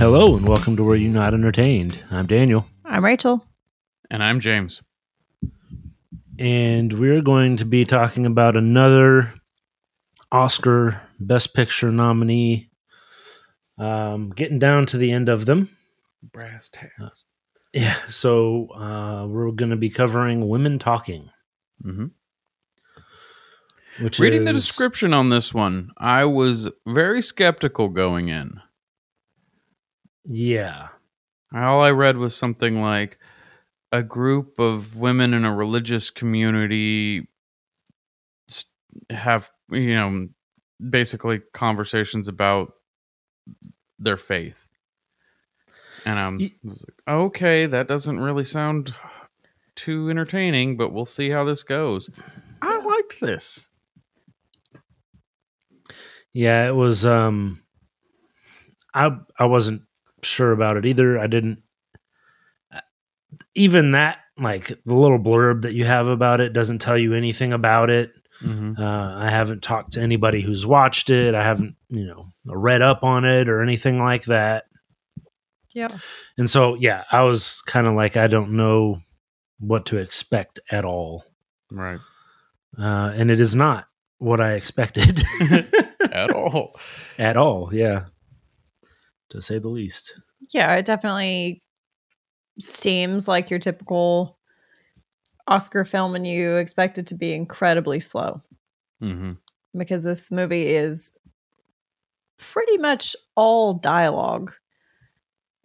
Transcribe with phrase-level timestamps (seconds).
[0.00, 2.04] Hello and welcome to Were You Not Entertained?
[2.10, 3.44] I'm Daniel, I'm Rachel.
[4.10, 4.80] And I'm James.
[6.38, 9.34] and we're going to be talking about another
[10.32, 12.70] Oscar Best Picture nominee.
[13.78, 15.68] Um, getting down to the end of them.
[16.22, 17.24] Brass tacks.
[17.74, 21.30] Yeah, so uh, we're going to be covering Women Talking,
[21.84, 22.06] Mm-hmm.
[24.02, 28.60] which Reading the description on this one, I was very skeptical going in.
[30.24, 30.88] Yeah,
[31.54, 33.18] All I read was something like
[33.92, 37.28] a group of women in a religious community
[39.10, 40.28] have, you know,
[40.88, 42.72] basically conversations about
[43.98, 44.56] their faith.
[46.06, 46.76] And I'm Ye- like,
[47.08, 48.94] okay, that doesn't really sound
[49.76, 52.10] too entertaining, but we'll see how this goes.
[52.62, 53.68] I liked this.
[56.32, 57.04] yeah, it was.
[57.04, 57.62] Um,
[58.94, 59.82] I I wasn't
[60.24, 61.18] sure about it either.
[61.18, 61.62] I didn't.
[63.54, 67.52] Even that, like the little blurb that you have about it, doesn't tell you anything
[67.52, 68.12] about it.
[68.42, 68.80] Mm-hmm.
[68.80, 71.34] Uh, I haven't talked to anybody who's watched it.
[71.34, 74.64] I haven't, you know, read up on it or anything like that.
[75.74, 75.88] Yeah.
[76.38, 79.00] And so, yeah, I was kind of like, I don't know
[79.58, 81.24] what to expect at all.
[81.70, 82.00] Right.
[82.78, 83.86] Uh, and it is not
[84.18, 85.22] what I expected
[86.12, 86.78] At all.
[87.18, 87.74] at all.
[87.74, 88.04] Yeah.
[89.30, 90.18] To say the least.
[90.52, 91.62] Yeah, it definitely
[92.58, 94.38] seems like your typical
[95.46, 98.42] Oscar film and you expect it to be incredibly slow
[99.02, 99.32] Mm-hmm.
[99.78, 101.12] because this movie is
[102.38, 104.52] pretty much all dialogue.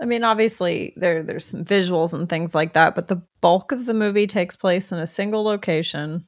[0.02, 3.86] I mean, obviously there there's some visuals and things like that, but the bulk of
[3.86, 6.28] the movie takes place in a single location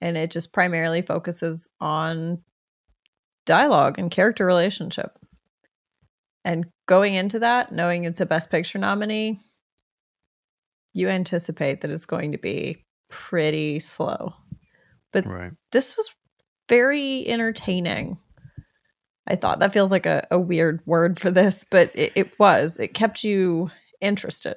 [0.00, 2.42] and it just primarily focuses on
[3.44, 5.18] dialogue and character relationship.
[6.44, 9.40] And going into that, knowing it's a best picture nominee,
[10.94, 14.34] you anticipate that it's going to be pretty slow.
[15.12, 15.52] But Right.
[15.72, 16.10] this was
[16.68, 18.18] very entertaining.
[19.26, 22.78] I thought that feels like a, a weird word for this, but it, it was.
[22.78, 23.70] It kept you
[24.00, 24.56] interested.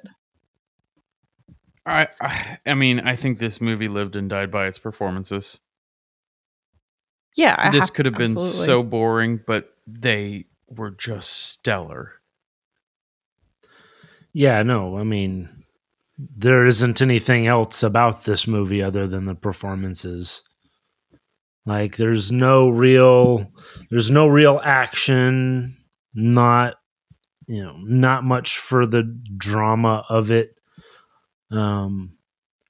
[1.86, 5.58] I, I I mean, I think this movie lived and died by its performances.
[7.36, 8.64] Yeah, I this have- could have been absolutely.
[8.66, 12.12] so boring, but they were just stellar.
[14.32, 15.64] Yeah, no, I mean,
[16.18, 20.42] there isn't anything else about this movie other than the performances.
[21.66, 23.52] Like, there's no real,
[23.90, 25.76] there's no real action.
[26.14, 26.76] Not,
[27.46, 29.02] you know, not much for the
[29.36, 30.54] drama of it.
[31.50, 32.16] Um,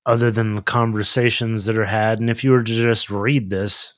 [0.06, 3.94] other than the conversations that are had, and if you were to just read this,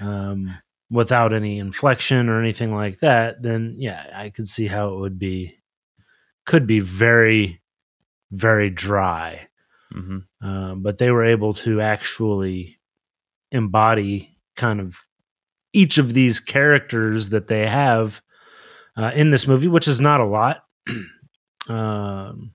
[0.00, 0.56] um,
[0.90, 5.18] without any inflection or anything like that, then yeah, I could see how it would
[5.18, 5.58] be
[6.44, 7.60] could be very,
[8.30, 9.48] very dry.
[9.92, 12.78] hmm Um, but they were able to actually
[13.50, 15.04] embody kind of
[15.72, 18.22] each of these characters that they have
[18.96, 20.64] uh, in this movie, which is not a lot.
[21.68, 22.52] um,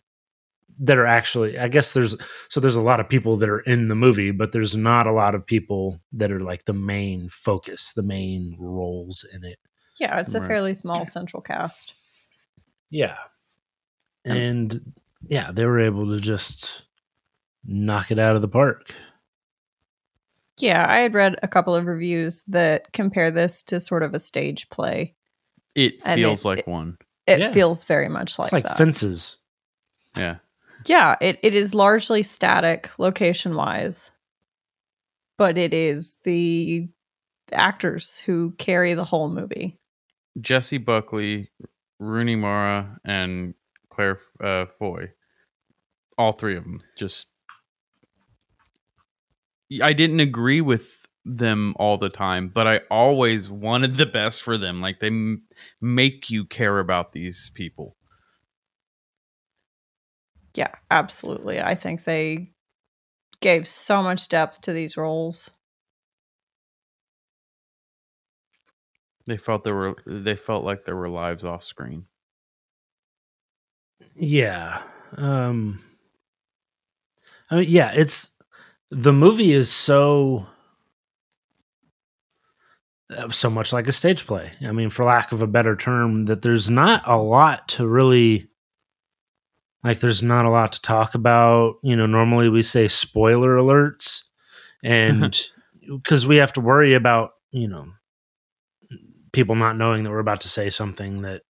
[0.84, 2.16] that are actually, I guess there's
[2.50, 5.12] so there's a lot of people that are in the movie, but there's not a
[5.14, 9.60] lot of people that are like the main focus, the main roles in it.
[10.00, 11.94] Yeah, it's a fairly small central cast.
[12.90, 13.18] Yeah.
[14.26, 14.94] And
[15.24, 16.84] yeah, they were able to just
[17.64, 18.94] knock it out of the park.
[20.58, 24.20] Yeah, I had read a couple of reviews that compare this to sort of a
[24.20, 25.16] stage play.
[25.76, 26.98] It And feels it- like it- one.
[27.28, 27.52] It Yeah.
[27.52, 28.78] feels very much like, it's like that.
[28.78, 29.38] fences.
[30.18, 30.38] Yeah.
[30.86, 34.12] Yeah, it, it is largely static location wise,
[35.38, 36.88] but it is the
[37.52, 39.78] actors who carry the whole movie.
[40.40, 41.50] Jessie Buckley,
[42.00, 43.54] Rooney Mara, and
[43.90, 45.12] Claire uh, Foy.
[46.18, 46.82] All three of them.
[46.98, 47.28] Just.
[49.82, 54.58] I didn't agree with them all the time, but I always wanted the best for
[54.58, 54.82] them.
[54.82, 55.44] Like they m-
[55.80, 57.96] make you care about these people.
[60.56, 61.62] Yeah, absolutely.
[61.62, 62.52] I think they
[63.40, 65.50] gave so much depth to these roles.
[69.28, 69.96] They felt there were.
[70.06, 72.06] They felt like there were lives off screen.
[74.16, 74.82] Yeah.
[75.18, 75.84] Um
[77.50, 78.32] I mean, yeah, it's
[78.90, 80.48] the movie is so
[83.16, 84.52] uh, so much like a stage play.
[84.62, 88.48] I mean, for lack of a better term, that there's not a lot to really
[89.84, 91.76] like there's not a lot to talk about.
[91.82, 94.24] You know, normally we say spoiler alerts
[94.84, 95.40] and
[96.04, 97.88] cuz we have to worry about, you know,
[99.32, 101.42] people not knowing that we're about to say something that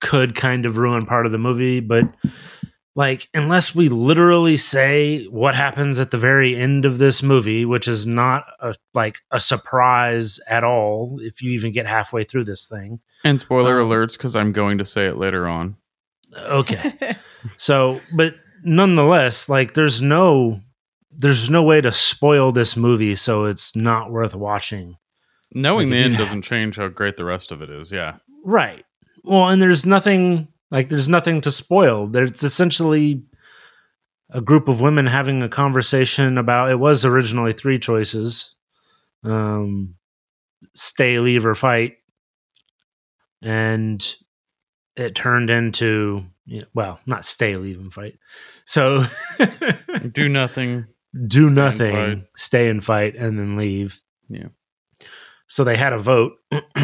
[0.00, 2.04] could kind of ruin part of the movie, but
[2.96, 7.86] like unless we literally say what happens at the very end of this movie, which
[7.86, 12.66] is not a like a surprise at all if you even get halfway through this
[12.66, 13.00] thing.
[13.24, 15.76] And spoiler Um, alerts because I'm going to say it later on.
[16.36, 17.16] Okay.
[17.56, 18.34] So, but
[18.64, 20.60] nonetheless, like there's no
[21.10, 24.96] there's no way to spoil this movie so it's not worth watching.
[25.52, 27.90] Knowing the end doesn't change how great the rest of it is.
[27.90, 28.16] Yeah.
[28.44, 28.84] Right.
[29.24, 32.06] Well, and there's nothing like there's nothing to spoil.
[32.06, 33.22] There's essentially
[34.30, 38.54] a group of women having a conversation about it was originally three choices.
[39.24, 39.96] Um
[40.74, 41.96] stay, leave or fight.
[43.42, 44.16] And
[44.96, 48.18] it turned into yeah, well, not stay, leave and fight.
[48.64, 49.04] So
[50.12, 50.86] Do nothing.
[51.26, 52.24] do and nothing, fight.
[52.36, 54.02] stay and fight, and then leave.
[54.28, 54.48] Yeah.
[55.46, 56.34] So they had a vote,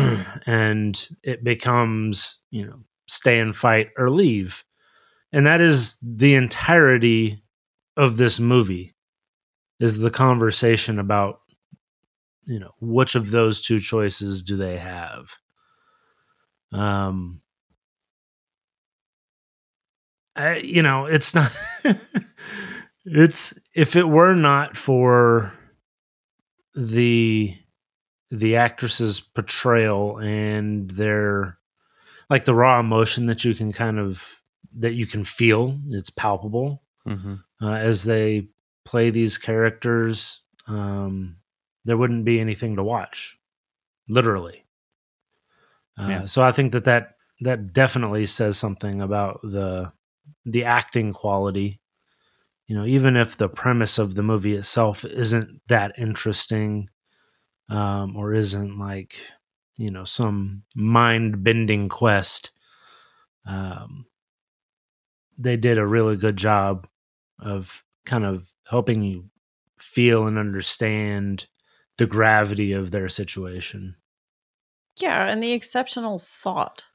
[0.47, 4.65] and it becomes, you know, stay and fight or leave.
[5.33, 7.43] And that is the entirety
[7.97, 8.95] of this movie
[9.81, 11.41] is the conversation about,
[12.45, 15.35] you know, which of those two choices do they have?
[16.73, 17.43] Um,
[20.37, 21.51] I, you know, it's not.
[23.05, 25.53] it's if it were not for
[26.75, 27.57] the
[28.31, 31.59] the actress's portrayal and their
[32.29, 34.43] like the raw emotion that you can kind of
[34.79, 38.49] that you can feel it's palpable hmm uh, as they
[38.85, 41.37] play these characters um
[41.85, 43.39] there wouldn't be anything to watch
[44.09, 44.65] literally
[45.99, 46.25] uh, Yeah.
[46.27, 49.93] so i think that that that definitely says something about the
[50.45, 51.81] the acting quality.
[52.67, 56.89] You know even if the premise of the movie itself isn't that interesting
[57.69, 59.21] um or isn't like
[59.77, 62.51] you know some mind bending quest
[63.47, 64.07] um
[65.39, 66.87] they did a really good job
[67.39, 69.29] of kind of helping you
[69.79, 71.47] feel and understand
[71.99, 73.97] the gravity of their situation.
[74.99, 76.89] Yeah, and the exceptional thought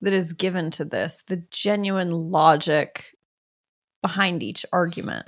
[0.00, 3.16] that is given to this, the genuine logic
[4.02, 5.26] behind each argument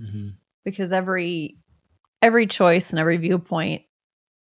[0.00, 0.30] mm-hmm.
[0.64, 1.56] because every
[2.22, 3.82] every choice and every viewpoint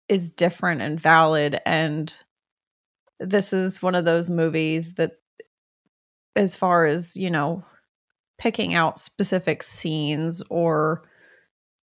[0.09, 2.23] is different and valid and
[3.21, 5.13] this is one of those movies that
[6.37, 7.65] as far as, you know,
[8.39, 11.03] picking out specific scenes or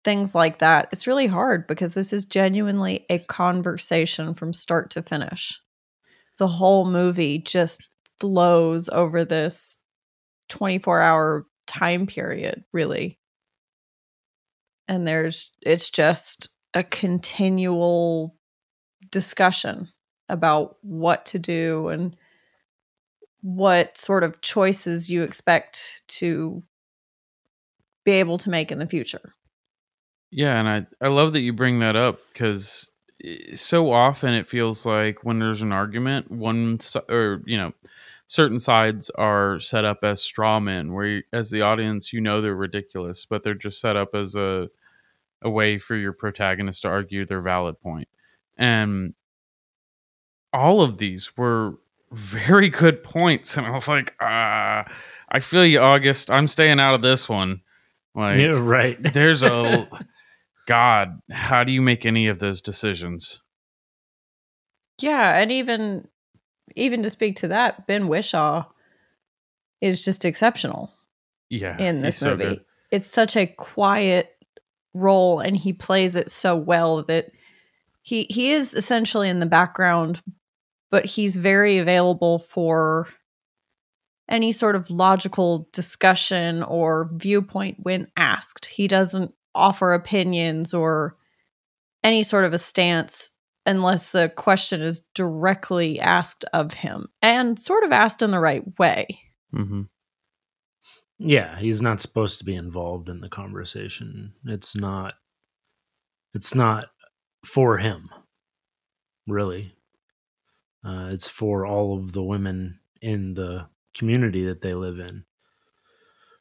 [0.04, 5.02] things like that, it's really hard because this is genuinely a conversation from start to
[5.02, 5.60] finish.
[6.40, 7.80] The whole movie just
[8.18, 9.78] flows over this
[10.48, 13.18] 24 hour time period, really.
[14.88, 18.34] And there's, it's just a continual
[19.10, 19.88] discussion
[20.28, 22.16] about what to do and
[23.42, 26.62] what sort of choices you expect to
[28.04, 29.34] be able to make in the future.
[30.30, 32.89] Yeah, and I I love that you bring that up because
[33.54, 36.78] so often it feels like when there's an argument, one
[37.08, 37.72] or you know,
[38.26, 42.40] certain sides are set up as straw men, where you, as the audience you know
[42.40, 44.68] they're ridiculous, but they're just set up as a
[45.42, 48.08] a way for your protagonist to argue their valid point.
[48.58, 49.14] point, and
[50.52, 51.78] all of these were
[52.12, 54.84] very good points, and I was like, ah,
[55.30, 56.30] I feel you, August.
[56.30, 57.60] I'm staying out of this one.
[58.14, 59.88] Like, yeah right there's a
[60.70, 63.42] god how do you make any of those decisions
[65.02, 66.06] Yeah, and even
[66.76, 68.64] even to speak to that, Ben Whishaw
[69.80, 70.92] is just exceptional
[71.48, 72.44] yeah in this so movie.
[72.44, 72.64] good.
[72.90, 74.30] It's such a quiet
[74.94, 77.30] role and he plays it so well that
[78.02, 80.22] he he is essentially in the background,
[80.90, 83.08] but he's very available for
[84.28, 88.66] any sort of logical discussion or viewpoint when asked.
[88.66, 91.16] He doesn't offer opinions or
[92.02, 93.30] any sort of a stance
[93.66, 98.64] unless a question is directly asked of him and sort of asked in the right
[98.78, 99.06] way.
[99.54, 99.88] Mhm.
[101.18, 105.14] yeah he's not supposed to be involved in the conversation it's not
[106.32, 106.86] it's not
[107.44, 108.08] for him
[109.26, 109.74] really
[110.82, 115.24] uh, it's for all of the women in the community that they live in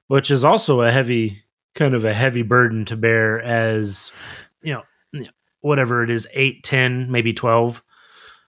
[0.08, 1.44] which is also a heavy
[1.76, 4.12] kind of a heavy burden to bear as
[4.62, 4.84] you know
[5.62, 7.84] whatever it is 8 10 maybe 12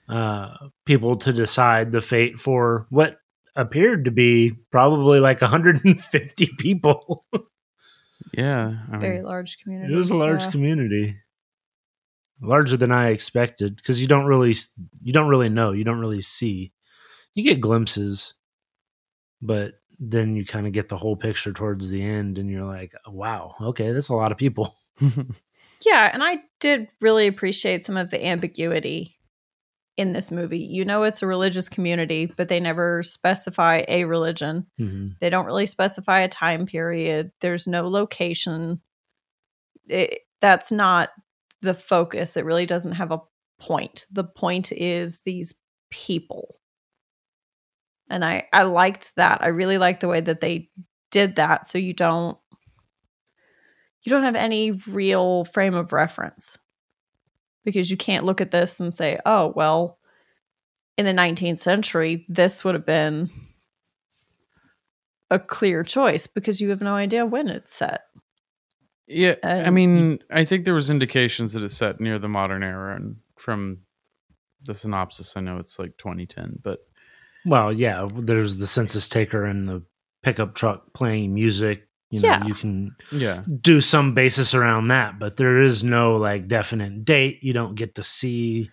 [0.09, 3.17] uh, people to decide the fate for what
[3.55, 7.23] appeared to be probably like 150 people.
[8.33, 9.93] yeah I Very mean, large community.
[9.93, 10.51] it was a large yeah.
[10.51, 11.17] community,
[12.41, 14.53] larger than I expected because you don't really
[15.01, 16.71] you don't really know, you don't really see.
[17.33, 18.35] You get glimpses
[19.41, 19.73] but
[20.03, 23.55] then you kind of get the whole picture towards the end and you're like, wow,
[23.61, 24.75] okay, that's a lot of people.
[25.85, 29.17] Yeah, and I did really appreciate some of the ambiguity
[29.97, 30.59] in this movie.
[30.59, 34.67] You know, it's a religious community, but they never specify a religion.
[34.79, 35.17] Mhm.
[35.19, 37.31] They don't really specify a time period.
[37.41, 38.81] There's no location.
[39.87, 41.09] It, that's not
[41.61, 42.37] the focus.
[42.37, 43.21] It really doesn't have a
[43.59, 44.05] point.
[44.11, 45.53] The point is these
[45.89, 46.59] people.
[48.11, 49.41] And I I liked that.
[49.41, 50.69] I really liked the way that they
[51.11, 52.37] did that so you don't
[54.03, 56.57] you don't have any real frame of reference
[57.63, 59.97] because you can't look at this and say, "Oh, well,
[60.97, 63.29] in the 19th century, this would have been
[65.29, 68.01] a clear choice because you have no idea when it's set."
[69.07, 72.95] Yeah, I mean, I think there was indications that it's set near the modern era,
[72.95, 73.79] and from
[74.63, 76.59] the synopsis, I know it's like 2010.
[76.61, 76.79] But
[77.45, 79.83] Well, yeah, there's the census taker and the
[80.23, 81.87] pickup truck playing music.
[82.11, 82.45] You know, Yeah.
[82.45, 87.41] you can yeah, do some basis around that, but there is no like definite date.
[87.41, 88.69] You don't get to see,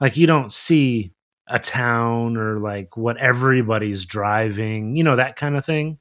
[0.00, 1.12] like, you don't see
[1.46, 5.98] a town or like what everybody's driving, you know, that kind of thing.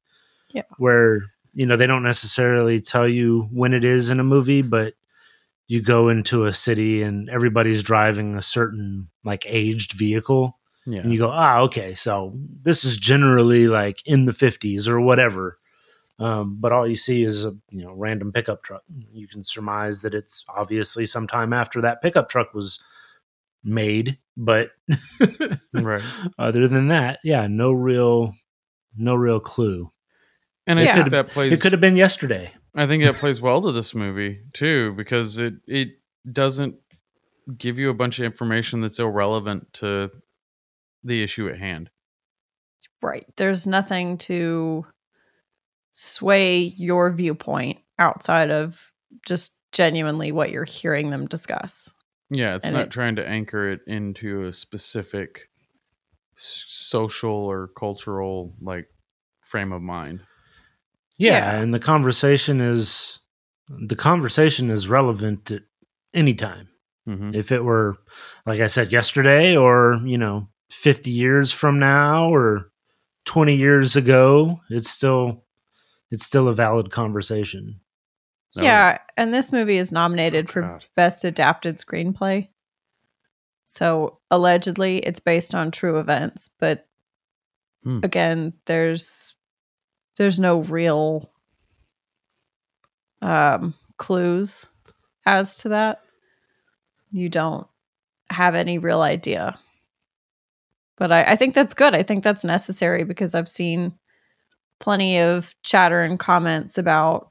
[0.51, 0.63] Yeah.
[0.77, 1.21] Where,
[1.53, 4.95] you know, they don't necessarily tell you when it is in a movie, but
[5.67, 11.11] you go into a city and everybody's driving a certain like aged vehicle yeah, and
[11.11, 15.57] you go, ah, okay, so this is generally like in the 50s or whatever.
[16.19, 18.83] Um, but all you see is a you know random pickup truck.
[19.11, 22.79] You can surmise that it's obviously sometime after that pickup truck was
[23.63, 24.71] made, but
[25.73, 26.03] right.
[26.37, 28.35] other than that, yeah, no real,
[28.95, 29.89] no real clue.
[30.67, 30.95] And I Yeah.
[30.95, 31.53] think that plays.
[31.53, 32.53] It could have been yesterday.
[32.75, 35.89] I think that plays well to this movie too, because it it
[36.31, 36.75] doesn't
[37.57, 40.09] give you a bunch of information that's irrelevant to
[41.03, 41.89] the issue at hand.
[43.01, 43.25] Right.
[43.35, 44.85] There's nothing to
[45.91, 48.91] sway your viewpoint outside of
[49.25, 51.93] just genuinely what you're hearing them discuss.
[52.29, 55.49] Yeah, it's And not it- trying to anchor it into a specific
[56.35, 58.87] social or cultural like
[59.41, 60.21] frame of mind.
[61.17, 61.61] Yeah, Yeah.
[61.61, 63.19] and the conversation is
[63.69, 65.61] the conversation is relevant at
[66.13, 66.69] any time.
[67.05, 67.97] hmm if it were
[68.45, 72.71] like i said yesterday or you know 50 years from now or
[73.25, 75.43] 20 years ago it's still
[76.11, 77.79] it's still a valid conversation
[78.55, 80.85] yeah, and this movie is nominated Oh, for God.
[80.95, 82.49] best adapted screenplay.
[83.65, 86.85] So allegedly it's based on true events, but
[87.83, 88.01] Hmm.
[88.03, 89.33] again, there's
[90.17, 91.31] there's no real
[93.23, 94.67] um clues
[95.25, 96.01] as to that.
[97.11, 97.65] You don't
[98.29, 99.57] have any real idea.
[100.97, 101.95] But I, I think that's good.
[101.95, 103.93] I think that's necessary because I've seen
[104.79, 107.29] plenty of chatter and comments about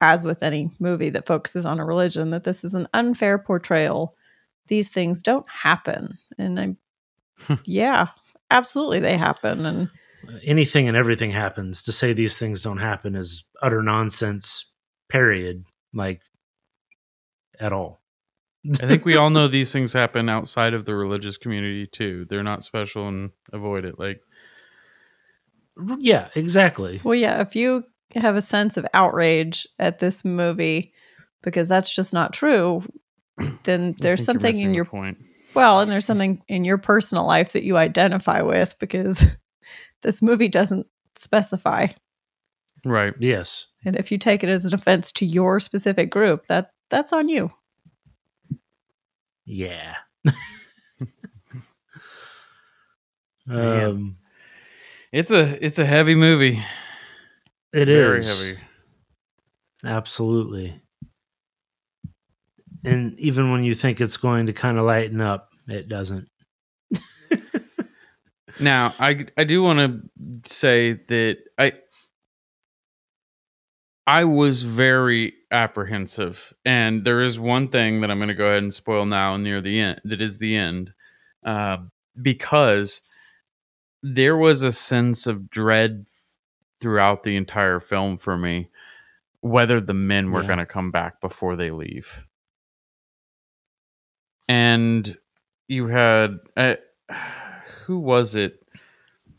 [0.00, 4.14] as with any movie that focuses on a religion, that this is an unfair portrayal.
[4.68, 6.18] These things don't happen.
[6.38, 6.76] And I'm,
[7.40, 7.54] hmm.
[7.64, 8.08] yeah,
[8.50, 9.64] absolutely they happen.
[9.64, 9.90] And
[10.44, 14.70] anything and everything happens to say these things don't happen is utter nonsense
[15.08, 15.64] period
[15.94, 16.20] like
[17.60, 18.00] at all
[18.82, 22.26] I think we all know these things happen outside of the religious community too.
[22.28, 23.98] They're not special and avoid it.
[23.98, 24.20] Like
[25.98, 30.92] yeah exactly well, yeah, if you have a sense of outrage at this movie
[31.42, 32.82] because that's just not true,
[33.64, 35.18] then there's something in your point.
[35.54, 39.26] well, and there's something in your personal life that you identify with because
[40.02, 41.88] this movie doesn't specify.
[42.84, 43.14] Right.
[43.18, 47.12] yes And if you take it as an offense to your specific group, that that's
[47.12, 47.50] on you.
[49.46, 49.94] Yeah
[53.48, 54.16] um
[55.12, 56.62] It's a it's a heavy movie.
[57.72, 58.58] it Very is heavy.
[59.84, 60.80] Absolutely.
[62.84, 66.28] And even when you think it's going to kind of lighten up, it doesn't.
[68.60, 71.72] Now, I I do want to say that I
[74.06, 78.62] I was very apprehensive, and there is one thing that I'm going to go ahead
[78.62, 80.00] and spoil now near the end.
[80.04, 80.92] That is the end,
[81.44, 81.78] uh,
[82.20, 83.02] because
[84.02, 86.06] there was a sense of dread
[86.80, 88.68] throughout the entire film for me,
[89.40, 90.46] whether the men were Yeah.
[90.46, 92.22] going to come back before they leave,
[94.48, 95.16] and
[95.68, 96.38] you had.
[96.56, 96.74] Uh,
[97.84, 98.60] who was it?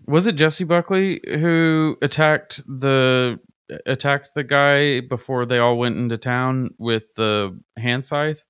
[0.05, 3.37] Was it Jessie Buckley who attacked the
[3.85, 8.43] attacked the guy before they all went into town with the hand scythe?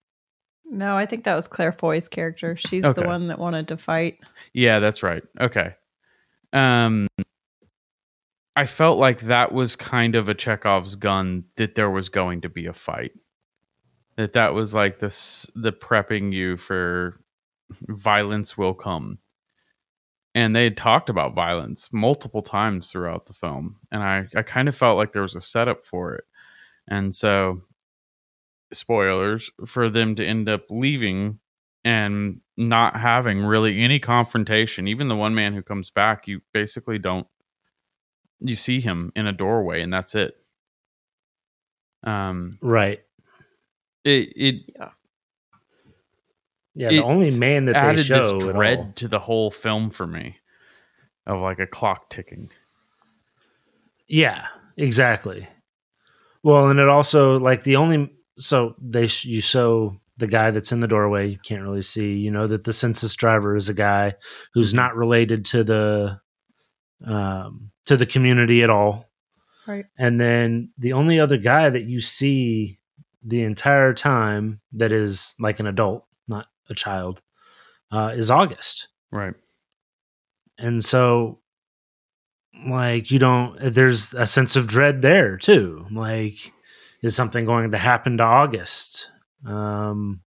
[0.69, 2.55] No, I think that was Claire Foy's character.
[2.57, 3.01] She's Okay.
[3.01, 4.19] the one that wanted to fight.
[4.53, 5.23] Yeah, that's right.
[5.39, 5.75] Okay.
[6.53, 7.07] Um
[8.55, 12.49] I felt like that was kind of a Chekhov's gun that there was going to
[12.49, 13.11] be a fight.
[14.15, 17.21] That that was like this the prepping you for
[17.87, 19.19] violence will come.
[20.37, 23.77] And they had talked about violence multiple times throughout the film.
[23.91, 26.25] And I, I kind of felt like there was a setup for it.
[26.87, 27.63] And so
[28.71, 31.39] spoilers for them to end up leaving
[31.83, 34.87] and not having really any confrontation.
[34.87, 37.25] Even the one man who comes back, you basically don't
[38.39, 40.35] you see him in a doorway and that's it.
[42.03, 42.99] Um Right.
[44.05, 44.89] it it Yeah,
[46.77, 50.37] the only man that they added show this dread to the whole film for me
[51.25, 52.49] of like a clock ticking.
[54.07, 55.47] Yeah, exactly.
[56.43, 60.71] Well, and it also like the only so they sh- you show the guy that's
[60.71, 61.27] in the doorway.
[61.27, 62.15] You can't really see.
[62.15, 64.15] You know that the census driver is a guy
[64.53, 66.19] who's not related to the
[67.05, 69.09] um to the community at all.
[69.67, 69.85] Right.
[69.97, 72.79] And then the only other guy that you see
[73.23, 76.06] the entire time that is like an adult, not
[76.69, 77.21] a child,
[77.91, 79.33] uh, is August Right.
[80.57, 81.39] and so
[82.67, 86.51] like you don't there's a sense of dread there too like
[87.03, 89.11] is something going to happen to august
[89.45, 90.21] um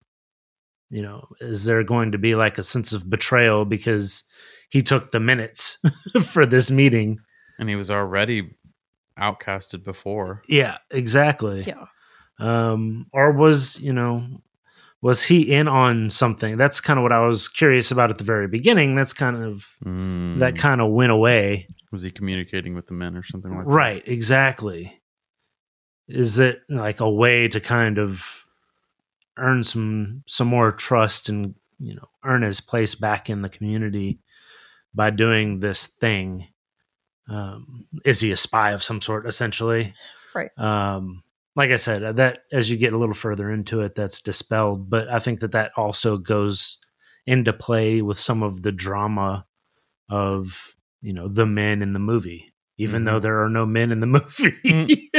[0.91, 4.23] you know is there going to be like a sense of betrayal because
[4.69, 5.79] he took the minutes
[6.23, 7.19] for this meeting
[7.57, 8.51] And he was already
[9.19, 10.43] outcasted before.
[10.47, 11.85] yeah exactly Yeah.
[12.39, 14.23] um or was you know
[15.01, 18.23] was he in on something that's kind of what i was curious about at the
[18.23, 20.57] very beginning that's kind of that Mm.
[20.57, 23.71] kind of went away was he communicating with the men or something like that?
[23.73, 25.01] right exactly
[26.07, 28.45] is it like a way to kind of
[29.37, 34.19] earn some some more trust and you know earn his place back in the community
[34.93, 36.47] by doing this thing
[37.29, 39.93] um is he a spy of some sort essentially
[40.35, 40.49] Right.
[40.57, 41.23] um
[41.59, 45.07] like i said that as you get a little further into it that's dispelled but
[45.09, 46.77] i think that that also goes
[47.27, 49.45] into play with some of the drama
[50.09, 53.05] of you know the men in the movie even Mhm.
[53.05, 55.11] though there are no men in the movie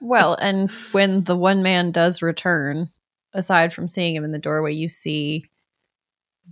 [0.00, 2.88] Well, and when the one man does return,
[3.34, 5.44] aside from seeing him in the doorway, you see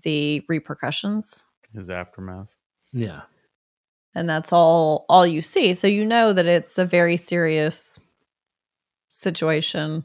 [0.02, 1.44] the repercussions.
[1.74, 2.48] His aftermath.
[2.92, 3.22] yeah
[4.14, 5.74] And that's all all you see.
[5.74, 7.98] So you know that it's a very serious
[9.16, 10.04] situation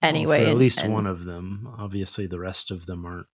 [0.00, 0.38] anyway.
[0.38, 3.26] Well, for at least and- one of them obviously the rest of them aren't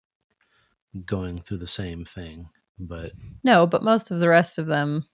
[1.04, 5.06] going through the same thing but No, but most of the rest of them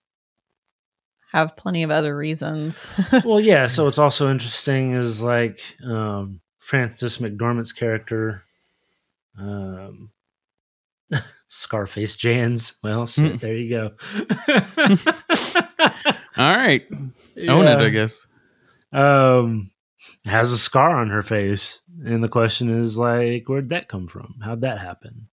[1.33, 2.88] have plenty of other reasons.
[3.24, 8.42] well yeah so it's also interesting is like um Frances McDormand's character
[9.38, 10.11] um
[11.48, 13.90] scarface Janz well shit there you go
[16.35, 16.87] All right.
[17.46, 18.26] Own it, I guess.
[18.92, 19.70] Um
[20.26, 21.81] has a scar on her face.
[22.05, 24.37] And the question is like where'd that come from?
[24.42, 25.28] How'd that happen?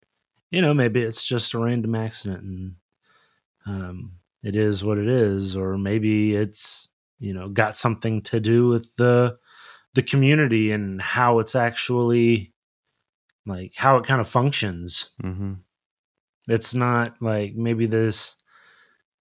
[0.50, 2.74] You know maybe it's just a random accident and
[3.66, 5.56] um it is what it is.
[5.56, 9.38] Or maybe it's you know got something to do with the
[9.94, 12.52] the community and how it's actually
[13.46, 15.10] like how it kind of functions.
[15.22, 15.54] Mm-hmm.
[16.48, 18.36] it's not like maybe this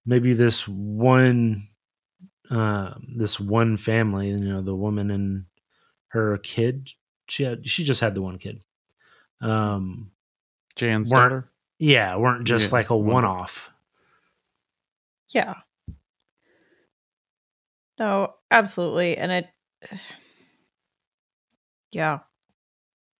[0.06, 1.67] maybe this one
[2.52, 5.46] uh this one family you know the woman and
[6.10, 6.90] her kid
[7.28, 8.64] she had she just had the one kid
[9.42, 10.12] um
[10.76, 11.52] Jan's Weren't- daughter.
[11.80, 13.72] yeah weren't just Yeah, like a one-off
[15.34, 15.56] Yeah.
[18.00, 19.18] No, absolutely.
[19.18, 19.48] And it,
[21.92, 22.20] yeah.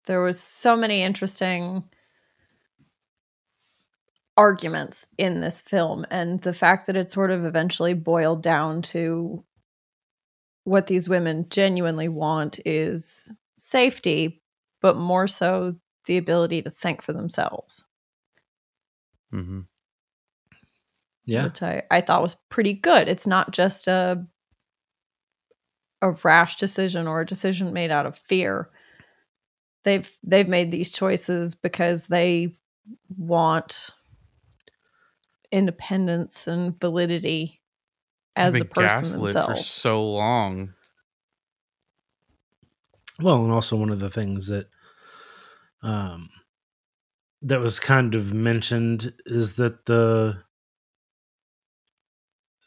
[0.06, 1.84] There was so many interesting
[4.38, 6.06] arguments in this film.
[6.10, 9.44] And the fact that it sort of eventually boiled down to
[10.62, 14.40] what these women genuinely want is safety,
[14.80, 15.74] but more so
[16.06, 17.84] the ability to think for themselves.
[19.34, 19.60] Mm-hmm.
[21.26, 23.10] yeah which I, I thought was pretty good.
[23.10, 24.24] It's not just a
[26.00, 28.70] a rash decision or a decision made out of fear.
[29.84, 32.56] They've they've made these choices because they
[33.18, 33.90] want
[35.50, 37.60] independence and validity
[38.36, 39.66] as a person for themselves.
[39.66, 40.74] so long.
[43.20, 44.68] well and also one of the things that
[45.82, 46.28] um
[47.42, 50.42] that was kind of mentioned is that the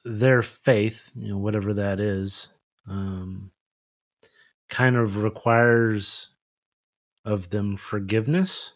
[0.04, 2.50] their faith you know whatever that is
[2.88, 3.52] um
[4.70, 6.30] kind of requires
[7.26, 8.74] of them forgiveness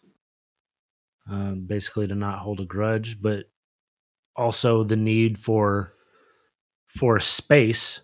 [1.27, 3.45] um, basically to not hold a grudge but
[4.35, 5.93] also the need for
[6.87, 8.01] for space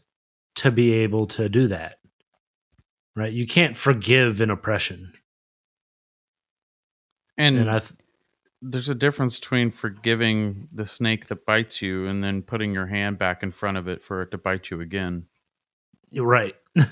[0.55, 1.99] to be able to do that.
[3.15, 3.31] Right?
[3.31, 5.13] You can't forgive an oppression.
[7.37, 7.93] And, And I th-
[8.61, 13.17] there's a difference between forgiving the snake that bites you and then putting your hand
[13.17, 15.25] back in front of it for it to bite you again.
[16.09, 16.55] you're right.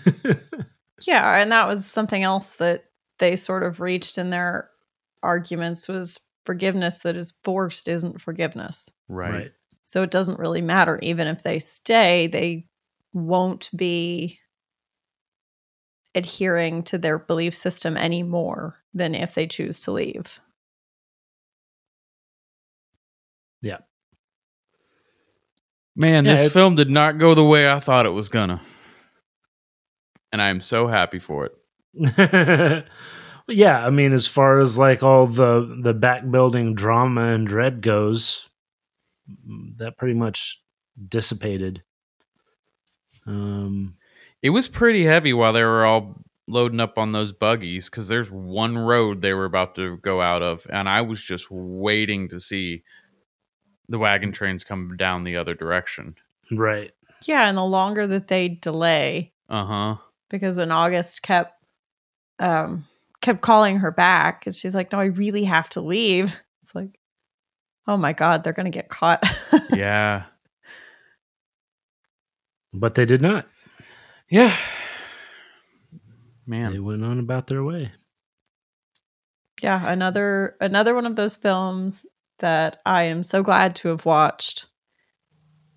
[1.08, 2.86] Yeah, and that was something else that
[3.19, 4.69] they sort of reached in their
[5.23, 8.89] arguments was forgiveness that is forced isn't forgiveness.
[9.08, 9.52] Right.
[9.84, 10.99] So it doesn't really matter.
[11.02, 12.67] Even if they stay, they
[13.13, 14.39] won't be
[16.15, 20.39] adhering to their belief system any more than if they choose to leave.
[23.62, 23.80] Yeah.
[25.95, 28.62] Man, Yeah, this it- film did not go the way I thought it was gonna.
[30.32, 32.86] And I am so happy for it.
[33.55, 37.81] yeah, I mean, as far as like all the the back building drama and dread
[37.81, 38.49] goes,
[39.77, 40.62] that pretty much
[41.07, 41.83] dissipated.
[43.25, 43.95] Um,
[44.41, 46.15] It was pretty heavy while they were all
[46.47, 50.41] loading up on those buggies because there's one road they were about to go out
[50.41, 52.83] of, and I was just waiting to see
[53.88, 56.15] the wagon trains come down the other direction.
[56.51, 56.91] right.
[57.25, 59.95] Yeah, and the longer that they delay, Uh huh.
[60.29, 61.53] because when August kept
[62.39, 62.85] um
[63.21, 66.39] kept calling her back and she's like, No, I really have to leave.
[66.63, 66.99] It's like,
[67.88, 69.23] oh my God, they're gonna get caught.
[69.75, 70.23] Yeah.
[72.73, 73.47] But they did not.
[74.29, 74.55] Yeah.
[76.45, 76.73] Man.
[76.73, 77.91] They went on about their way.
[79.62, 82.05] yeah, another another one of those films
[82.39, 84.67] that I am so glad to have watched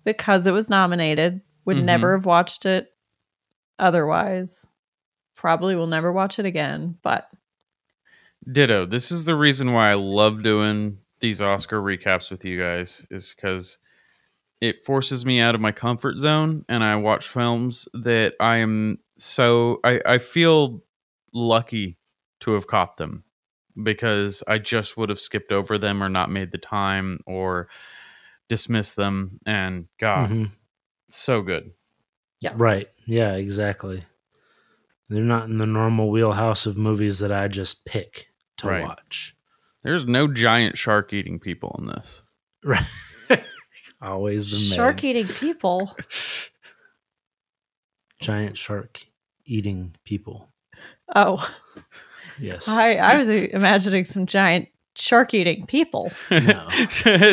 [0.05, 1.41] because it was nominated.
[1.65, 1.83] Would Mhm.
[1.85, 2.89] never have watched it
[3.79, 4.67] otherwise.
[5.43, 7.27] Probably will never watch it again, but
[8.49, 8.85] Ditto.
[8.85, 13.33] This is the reason why I love doing these Oscar recaps with you guys, is
[13.35, 13.77] because
[14.61, 18.99] it forces me out of my comfort zone and I watch films that I am
[19.17, 20.81] so I, I feel
[21.33, 21.97] lucky
[22.39, 23.25] to have caught them
[23.83, 27.67] because I just would have skipped over them or not made the time or
[28.47, 30.51] dismissed them and God, Mhm.
[31.09, 31.71] so good.
[32.39, 32.53] Yeah.
[32.55, 32.87] Right.
[33.05, 34.05] Yeah, exactly.
[35.09, 38.83] They're not in the normal wheelhouse of movies that I just pick to Right.
[38.83, 39.35] watch.
[39.83, 42.21] There's no giant shark eating people in this.
[42.63, 42.85] Right.
[44.01, 45.05] Always the shark Meg.
[45.05, 45.95] eating people.
[48.19, 49.05] giant shark
[49.45, 50.49] eating people.
[51.15, 51.47] Oh,
[52.39, 52.67] Yes.
[52.67, 56.11] I, I was imagining some giant shark eating people.
[56.31, 56.67] No.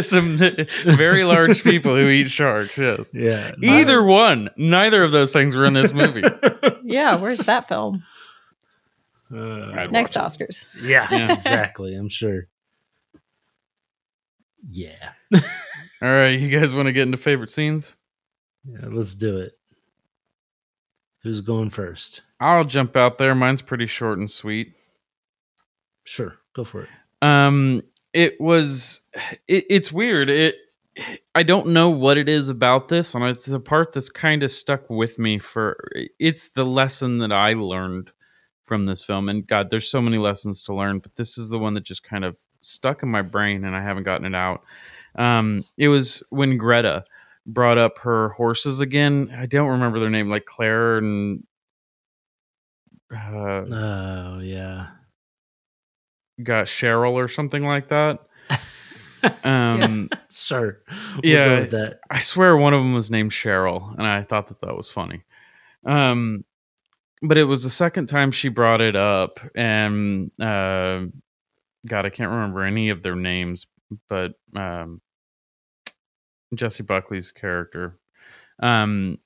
[0.03, 3.11] Some very large people who eat sharks, yes.
[3.15, 3.53] Yeah.
[3.63, 4.51] Either was- one.
[4.59, 6.23] Neither of those things were in this movie.
[6.91, 8.03] Yeah, where's that film?
[9.33, 10.67] Uh, Next Oscars.
[10.83, 11.33] yeah, Yeah.
[11.35, 11.95] exactly.
[11.95, 12.49] I'm sure.
[14.69, 15.11] Yeah.
[15.35, 15.41] All
[16.03, 17.95] right, you guys want to get into favorite scenes?
[18.65, 18.87] yeah.
[18.89, 19.53] Let's do it.
[21.23, 22.23] Who's going first?
[22.41, 23.35] I'll jump out there.
[23.35, 24.73] Mine's pretty short and sweet.
[26.05, 26.37] Sure.
[26.55, 26.89] Go for it.
[27.23, 27.83] Um,
[28.15, 29.03] it was.
[29.47, 30.31] It, it's weird.
[30.31, 30.57] It.
[31.35, 34.51] I don't know what it is about this, and it's a part that's kind of
[34.51, 35.77] stuck with me for.
[36.19, 38.11] It's the lesson that I learned
[38.67, 41.59] from this film, and God, there's so many lessons to learn, but this is the
[41.59, 44.63] one that just kind of stuck in my brain, and I haven't gotten it out.
[45.17, 47.05] Um, it was when Greta
[47.47, 49.35] brought up her horses again.
[49.37, 51.45] I don't remember their name, like Claire and.
[53.13, 54.89] Uh, Oh, yeah.
[56.43, 58.21] got Cheryl or something like that.
[59.45, 60.81] Um, Sure.
[60.89, 61.91] We'll Yeah.
[62.11, 65.23] I swear one of them was named Cheryl, and I thought that that was funny.
[65.85, 66.45] Um,
[67.23, 71.07] but it was the second time she brought it up, and uh,
[71.87, 73.67] God, I can't remember any of their names,
[74.09, 75.01] but um,
[76.55, 77.99] Jessie Buckley's character
[78.63, 79.19] um,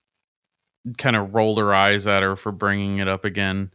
[0.98, 3.70] kind of rolled her eyes at her for bringing it up again.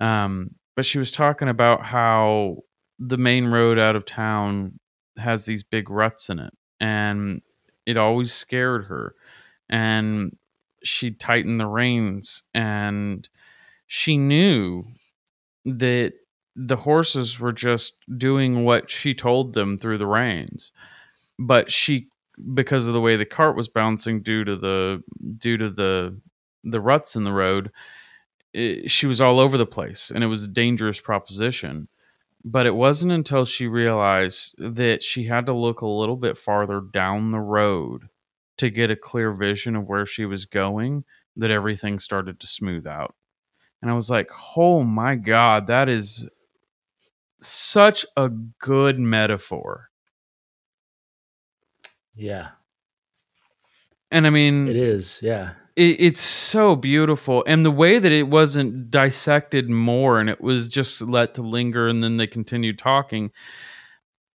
[0.00, 2.58] Um, but she was talking about how
[2.98, 4.78] the main road out of town
[5.18, 7.42] has these big ruts in it, and
[7.86, 9.14] it always scared her.
[9.68, 10.36] And
[10.82, 13.28] she tightened the reins, and
[13.86, 14.84] she knew
[15.64, 16.12] that
[16.54, 20.72] the horses were just doing what she told them through the reins.
[21.38, 22.08] But she,
[22.54, 25.02] because of the way the cart was bouncing due to the
[25.38, 26.20] due to the
[26.64, 27.70] the ruts in the road,
[28.52, 31.88] it, she was all over the place, and it was a dangerous proposition.
[32.44, 36.80] But it wasn't until she realized that she had to look a little bit farther
[36.80, 38.08] down the road
[38.58, 41.04] to get a clear vision of where she was going
[41.36, 43.14] that everything started to smooth out.
[43.80, 46.28] And I was like, oh my God, that is
[47.40, 49.90] such a good metaphor.
[52.14, 52.48] Yeah.
[54.10, 55.52] And I mean, It is, yeah.
[55.78, 60.68] It, it's so beautiful and the way that it wasn't dissected more and it was
[60.68, 63.30] just let to linger and then they continued talking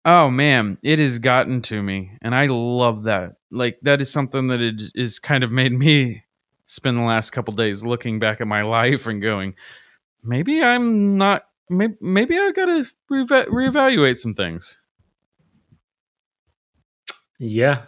[0.05, 4.47] oh man it has gotten to me and i love that like that is something
[4.47, 6.23] that it is kind of made me
[6.65, 9.55] spend the last couple days looking back at my life and going
[10.23, 14.77] maybe i'm not maybe, maybe i gotta reva- reevaluate some things
[17.39, 17.83] Yeah.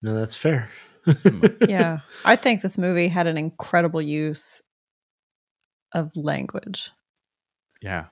[0.00, 0.70] No, that's fair.
[1.68, 1.98] yeah.
[2.24, 4.62] I think this movie had an incredible use
[5.92, 6.90] of language.
[7.82, 8.06] yeah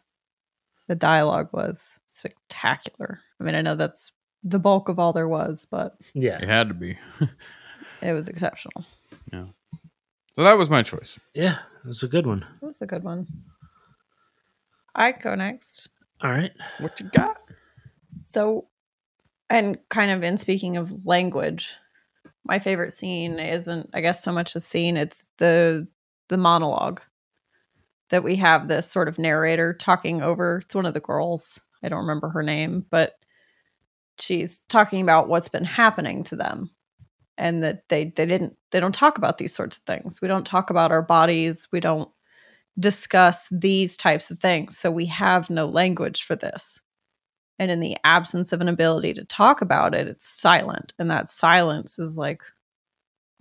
[0.88, 3.20] The dialogue was spectacular.
[3.40, 6.38] I mean, I know that's the bulk of all there was, but Yeah.
[6.42, 6.98] it had to be
[8.02, 8.84] it was exceptional.
[9.32, 9.46] Yeah.
[10.34, 11.58] So that was my choice Yeah.
[11.84, 12.44] it was a good one.
[12.62, 13.26] It was a good one.
[14.94, 15.88] I go next.
[16.22, 16.52] All right.
[16.80, 17.37] what you got
[18.22, 18.66] So,
[19.48, 21.76] and kind of in speaking of language,
[22.48, 24.96] my favorite scene isn't, I guess, so much a scene.
[24.96, 25.87] It's the
[26.28, 27.00] the monologue
[28.11, 28.68] that we have.
[28.68, 30.58] This sort of narrator talking over.
[30.58, 31.61] It's one of the girls.
[31.82, 33.14] I don't remember her name, but
[34.18, 36.70] she's talking about what's been happening to them,
[37.37, 40.20] and that they they didn't they don't talk about these sorts of things.
[40.20, 41.68] We don't talk about our bodies.
[41.72, 42.11] We don't
[42.78, 44.78] discuss these types of things.
[44.78, 46.80] So we have no language for this.
[47.59, 50.94] And in the absence of an ability to talk about it, it's silent.
[50.99, 52.42] And that silence is like,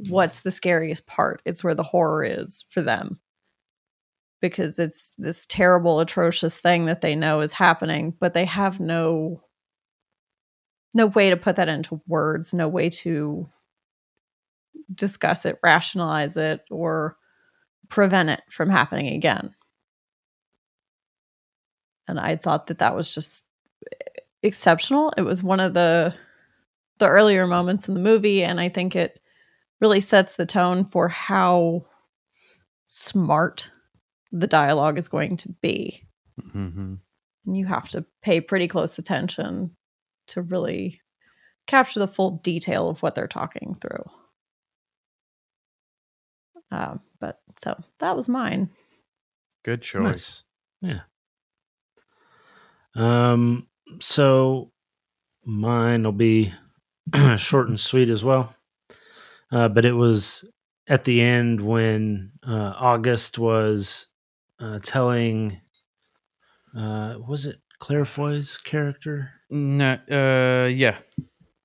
[0.01, 0.09] mm.
[0.09, 1.41] what's the scariest part?
[1.45, 3.19] It's where the horror is for them.
[4.41, 9.41] Because it's this terrible, atrocious thing that they know is happening, but they have no
[10.93, 13.47] no way to put that into words, no way to
[14.93, 17.17] discuss it, rationalize it, or
[17.89, 19.53] prevent it from happening again.
[22.07, 23.45] And I thought that that was just
[24.47, 25.13] exceptional.
[25.17, 26.13] It was one of the
[26.99, 29.19] the earlier moments in the movie and I think it
[29.79, 31.85] really sets the tone for how
[32.85, 33.69] smart
[34.31, 36.03] the dialogue is going to be.
[36.41, 36.95] mm-hmm.
[37.45, 39.75] And you have to pay pretty close attention
[40.29, 41.01] to really
[41.67, 44.03] capture the full detail of what they're talking through.
[46.71, 48.69] Um, but so that was mine.
[49.63, 50.43] good choice Nice.
[50.81, 51.01] Yeah.
[52.95, 53.67] Um.
[53.99, 54.71] So
[55.45, 56.53] mine will be
[57.37, 58.55] short and sweet as well.
[59.51, 60.49] Uh, but it was
[60.87, 64.07] at the end when uh, August was
[64.59, 65.61] uh, telling.
[66.77, 69.31] Uh, was it Claire Foy's character?
[69.49, 70.97] No, uh, yeah.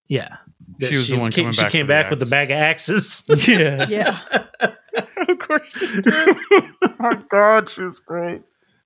[0.06, 0.36] Yeah,
[0.80, 2.50] She was the one came, coming she back came with the back with the bag
[2.50, 3.24] of axes.
[3.48, 3.86] Yeah.
[3.88, 4.18] Yeah.
[5.28, 6.36] of course she did.
[7.00, 8.42] oh God, she was great.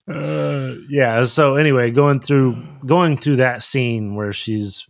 [0.08, 4.86] Uh, yeah so anyway going through going through that scene where she's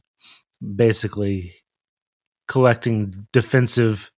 [0.75, 1.53] basically
[2.49, 4.11] collecting defensive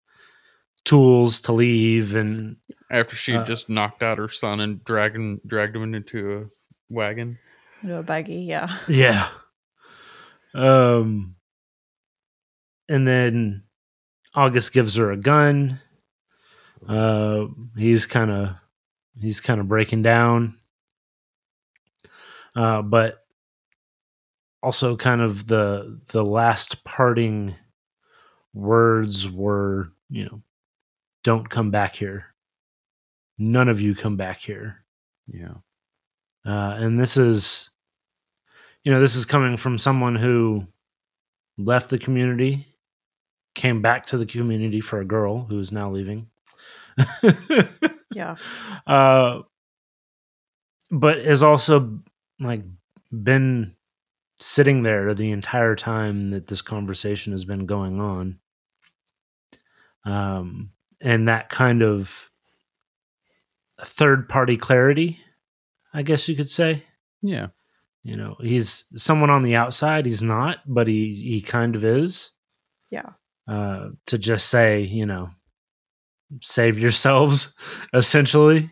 [0.85, 2.57] tools to leave and
[2.91, 6.45] After she Uh, just knocked out her son and dragged dragged him into a
[6.89, 7.37] wagon.
[7.83, 8.69] No baggy, yeah.
[8.87, 9.29] yeah
[10.53, 11.35] um
[12.89, 13.63] and then
[14.33, 15.79] august gives her a gun
[16.87, 17.45] uh
[17.77, 18.49] he's kind of
[19.21, 20.57] he's kind of breaking down
[22.59, 23.25] uh but
[24.61, 27.55] also kind of the the last parting
[28.53, 30.41] words were you know
[31.23, 32.25] don't come back here
[33.37, 34.83] none of you come back here
[35.27, 35.53] Yeah.
[36.45, 37.69] uh, and this is
[38.83, 40.67] you know this is coming from someone who
[41.57, 42.65] left the community
[43.55, 46.27] came back to the community for a girl who is now leaving
[48.13, 48.35] Yeah.
[48.87, 49.41] uh
[50.91, 51.99] but has also
[52.39, 52.63] like
[53.11, 53.75] been
[54.39, 58.39] sitting there the entire time that this conversation has been going on
[60.05, 60.69] um
[61.01, 62.29] and that kind of
[63.83, 65.19] third party clarity
[65.93, 66.83] i guess you could say
[67.21, 67.47] Yeah.
[68.03, 72.31] you know he's someone on the outside he's not but he he kind of is
[72.89, 73.09] Yeah.
[73.47, 75.29] uh to just say you know
[76.41, 77.55] save yourselves
[77.93, 78.71] essentially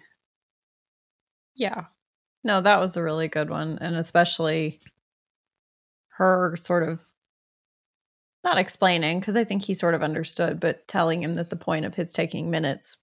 [1.55, 1.85] Yeah.
[2.47, 3.77] No, that was a really good one.
[3.81, 4.79] And especially
[6.11, 7.03] her sort of
[8.41, 11.83] not explaining, because I think he sort of understood, but telling him that the point
[11.83, 12.95] of his taking minutes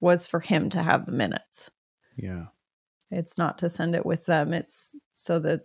[0.00, 1.70] was for him to have the minutes.
[2.16, 2.48] Yeah.
[3.10, 5.62] It's not to send it with them, it's so that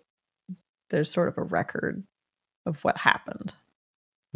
[0.89, 2.03] there's sort of a record
[2.65, 3.53] of what happened.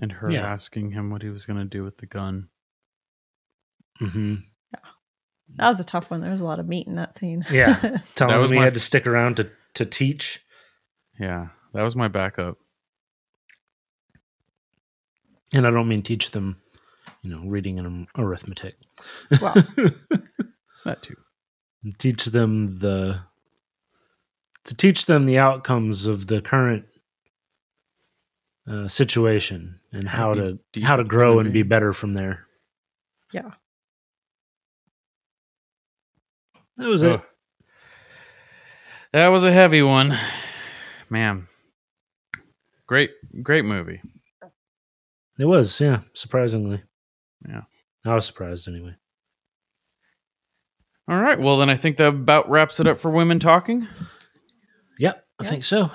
[0.02, 0.46] And her Yeah.
[0.46, 2.50] asking him what he was going to do with the gun.
[4.00, 4.36] hmm
[5.56, 6.22] That was a tough one.
[6.22, 7.46] There was a lot of meat in that scene.
[7.52, 7.98] Yeah.
[8.16, 10.44] telling was him he my had f- to stick around to to teach
[11.20, 11.48] Yeah.
[11.74, 12.58] That was my backup.
[15.54, 16.58] and i don't mean teach them
[17.24, 18.76] you know, reading and arithmetic.
[19.40, 19.54] Well,
[20.86, 21.16] That too.
[22.00, 23.22] teach them the
[24.64, 26.86] to teach them the outcomes of the current
[28.68, 32.48] uh, situation and How how to to how to grow and be better from there.
[33.32, 33.52] yeah.
[36.78, 37.22] That was it.
[39.14, 40.18] That was a heavy one.
[41.10, 41.48] Man.
[42.88, 43.12] Great
[43.44, 44.02] great movie.
[45.40, 46.82] It was, yeah, surprisingly.
[47.48, 47.62] Yeah.
[48.06, 48.96] I was surprised anyway.
[51.08, 51.40] All right.
[51.40, 53.88] Well, then I think that about wraps it up for women talking.
[55.00, 55.50] Yep, I Yeah.
[55.50, 55.92] think so.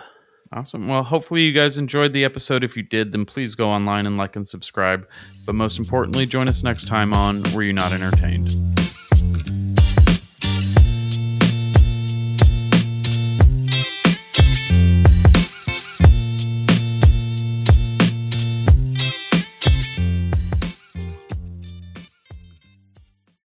[0.53, 0.89] Awesome.
[0.89, 2.63] Well, hopefully you guys enjoyed the episode.
[2.65, 5.09] If you did, then please go online and like and subscribe.
[5.45, 8.76] But most importantly, join us next time on Were You Not Entertained?